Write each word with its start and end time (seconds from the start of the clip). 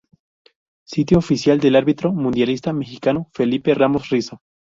Sitio 0.83 1.19
Oficial 1.19 1.59
del 1.59 1.75
árbitro 1.75 2.11
mundialista 2.11 2.73
mexicano 2.73 3.29
Felipe 3.35 3.71
Ramos 3.75 4.09
Rizo 4.09 4.41